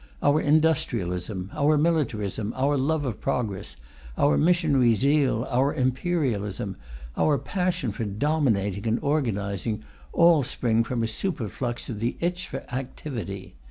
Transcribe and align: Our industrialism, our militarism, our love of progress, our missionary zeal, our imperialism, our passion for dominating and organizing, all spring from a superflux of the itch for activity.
Our 0.23 0.41
industrialism, 0.41 1.51
our 1.53 1.77
militarism, 1.77 2.53
our 2.55 2.75
love 2.75 3.05
of 3.05 3.21
progress, 3.21 3.75
our 4.17 4.35
missionary 4.35 4.95
zeal, 4.95 5.47
our 5.51 5.75
imperialism, 5.75 6.75
our 7.15 7.37
passion 7.37 7.91
for 7.91 8.05
dominating 8.05 8.87
and 8.87 8.97
organizing, 9.03 9.83
all 10.11 10.41
spring 10.41 10.83
from 10.83 11.03
a 11.03 11.05
superflux 11.05 11.87
of 11.87 11.99
the 11.99 12.17
itch 12.19 12.47
for 12.47 12.63
activity. 12.73 13.53